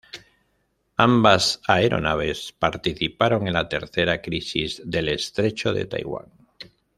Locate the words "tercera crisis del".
3.69-5.09